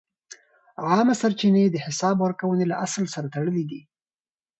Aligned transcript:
عامه 0.87 1.13
سرچینې 1.21 1.65
د 1.71 1.77
حساب 1.85 2.15
ورکونې 2.21 2.65
له 2.71 2.75
اصل 2.85 3.03
سره 3.13 3.27
تړلې 3.35 3.63
دي. 3.71 3.81